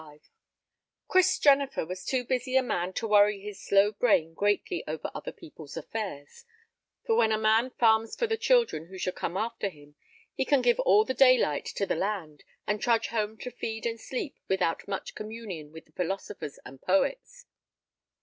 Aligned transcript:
XXXV 0.01 0.23
Chris 1.09 1.37
Jennifer 1.37 1.85
was 1.85 2.03
too 2.03 2.25
busy 2.25 2.55
a 2.55 2.63
man 2.63 2.91
to 2.93 3.07
worry 3.07 3.39
his 3.39 3.61
slow 3.63 3.91
brain 3.91 4.33
greatly 4.33 4.83
over 4.87 5.11
other 5.13 5.31
people's 5.31 5.77
affairs, 5.77 6.43
for 7.05 7.13
when 7.13 7.31
a 7.31 7.37
man 7.37 7.69
farms 7.69 8.15
for 8.15 8.25
the 8.25 8.35
children 8.35 8.87
who 8.87 8.97
shall 8.97 9.13
come 9.13 9.37
after 9.37 9.69
him 9.69 9.93
he 10.33 10.43
can 10.43 10.63
give 10.63 10.79
all 10.79 11.05
the 11.05 11.13
daylight 11.13 11.65
to 11.65 11.85
the 11.85 11.93
land, 11.93 12.43
and 12.65 12.81
trudge 12.81 13.09
home 13.09 13.37
to 13.37 13.51
feed 13.51 13.85
and 13.85 14.01
sleep 14.01 14.39
without 14.47 14.87
much 14.87 15.13
communion 15.13 15.71
with 15.71 15.85
the 15.85 15.91
philosophers 15.91 16.57
and 16.65 16.81
poets. 16.81 17.45